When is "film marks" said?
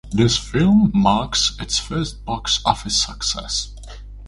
0.35-1.55